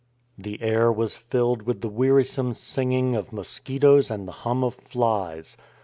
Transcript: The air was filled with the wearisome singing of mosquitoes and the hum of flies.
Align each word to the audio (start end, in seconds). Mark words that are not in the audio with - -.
The 0.35 0.59
air 0.63 0.91
was 0.91 1.15
filled 1.15 1.61
with 1.61 1.81
the 1.81 1.87
wearisome 1.87 2.55
singing 2.55 3.15
of 3.15 3.31
mosquitoes 3.31 4.09
and 4.09 4.27
the 4.27 4.31
hum 4.41 4.63
of 4.63 4.73
flies. 4.73 5.57